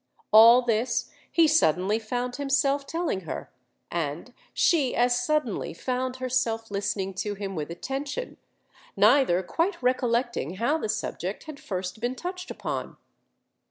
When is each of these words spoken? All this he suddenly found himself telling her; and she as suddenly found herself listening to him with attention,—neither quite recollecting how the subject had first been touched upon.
All 0.33 0.63
this 0.63 1.11
he 1.31 1.47
suddenly 1.47 1.99
found 1.99 2.37
himself 2.37 2.87
telling 2.87 3.21
her; 3.29 3.51
and 3.91 4.33
she 4.51 4.95
as 4.95 5.23
suddenly 5.23 5.75
found 5.75 6.15
herself 6.15 6.71
listening 6.71 7.13
to 7.21 7.35
him 7.35 7.53
with 7.53 7.69
attention,—neither 7.69 9.43
quite 9.43 9.79
recollecting 9.79 10.55
how 10.55 10.79
the 10.79 10.89
subject 10.89 11.43
had 11.43 11.59
first 11.59 11.99
been 11.99 12.15
touched 12.15 12.49
upon. 12.49 12.97